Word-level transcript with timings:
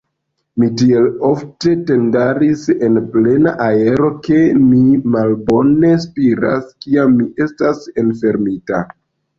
Mi 0.61 0.67
tiel 0.81 1.03
ofte 1.27 1.73
tendaris 1.89 2.63
en 2.89 2.99
plena 3.17 3.53
aero, 3.67 4.11
ke 4.25 4.41
mi 4.65 4.83
malbone 5.19 5.95
spiras, 6.09 6.77
kiam 6.87 7.17
mi 7.21 7.33
estas 7.49 7.89
enfermita. 8.07 8.87